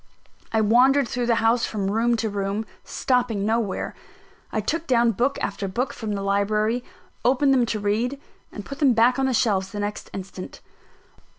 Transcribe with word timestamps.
I 0.51 0.61
wandered 0.61 1.07
through 1.07 1.27
the 1.27 1.35
house 1.45 1.67
from 1.67 1.91
room 1.91 2.15
to 2.15 2.27
room, 2.31 2.65
stopping 2.83 3.45
nowhere. 3.45 3.93
I 4.51 4.59
took 4.59 4.87
down 4.87 5.11
book 5.11 5.37
after 5.41 5.67
book 5.67 5.93
from 5.93 6.13
the 6.13 6.23
library, 6.23 6.83
opened 7.23 7.53
them 7.53 7.67
to 7.67 7.79
read, 7.79 8.19
and 8.51 8.65
put 8.65 8.79
them 8.79 8.93
back 8.93 9.19
on 9.19 9.27
the 9.27 9.33
shelves 9.35 9.69
the 9.71 9.79
next 9.79 10.09
instant. 10.11 10.59